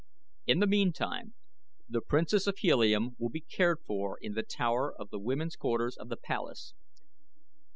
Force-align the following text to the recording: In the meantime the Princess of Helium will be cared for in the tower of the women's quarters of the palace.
In 0.47 0.57
the 0.57 0.65
meantime 0.65 1.35
the 1.87 2.01
Princess 2.01 2.47
of 2.47 2.57
Helium 2.57 3.15
will 3.19 3.29
be 3.29 3.41
cared 3.41 3.81
for 3.85 4.17
in 4.19 4.33
the 4.33 4.41
tower 4.41 4.91
of 4.99 5.11
the 5.11 5.19
women's 5.19 5.55
quarters 5.55 5.95
of 5.95 6.09
the 6.09 6.17
palace. 6.17 6.73